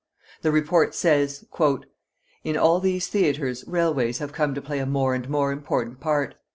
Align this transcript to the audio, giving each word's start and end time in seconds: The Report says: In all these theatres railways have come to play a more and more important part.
The 0.41 0.49
Report 0.49 0.95
says: 0.95 1.45
In 2.43 2.57
all 2.57 2.79
these 2.79 3.05
theatres 3.05 3.63
railways 3.67 4.17
have 4.17 4.33
come 4.33 4.55
to 4.55 4.59
play 4.61 4.79
a 4.79 4.87
more 4.87 5.13
and 5.13 5.29
more 5.29 5.51
important 5.51 5.99
part. 5.99 6.33